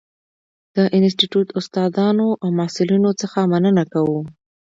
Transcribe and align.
د 0.75 0.77
انسټیټوت 0.97 1.47
استادانو 1.59 2.27
او 2.43 2.47
محصلینو 2.59 3.11
څخه 3.21 3.39
مننه 3.51 3.83
کوو. 3.93 4.19